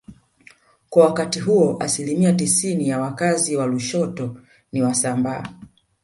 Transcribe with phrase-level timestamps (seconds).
[0.89, 4.37] Kwa wakati huo asilimia tisini ya wakazi wa Lushoto
[4.71, 5.47] ni Wasambaa